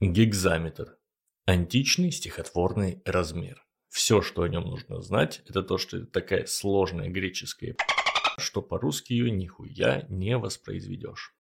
[0.00, 0.98] Гигзаметр.
[1.46, 3.64] Античный стихотворный размер.
[3.88, 7.76] Все, что о нем нужно знать, это то, что это такая сложная греческая
[8.38, 11.34] что по-русски ее нихуя не воспроизведешь.